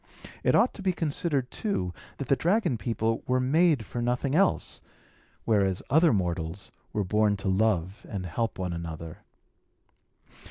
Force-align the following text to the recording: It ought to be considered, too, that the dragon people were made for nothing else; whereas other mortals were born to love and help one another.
It 0.43 0.55
ought 0.55 0.73
to 0.73 0.81
be 0.81 0.93
considered, 0.93 1.51
too, 1.51 1.93
that 2.17 2.27
the 2.27 2.35
dragon 2.35 2.75
people 2.75 3.21
were 3.27 3.39
made 3.39 3.85
for 3.85 4.01
nothing 4.01 4.33
else; 4.33 4.81
whereas 5.45 5.83
other 5.91 6.11
mortals 6.11 6.71
were 6.91 7.03
born 7.03 7.37
to 7.37 7.47
love 7.47 8.03
and 8.09 8.25
help 8.25 8.57
one 8.57 8.73
another. 8.73 9.19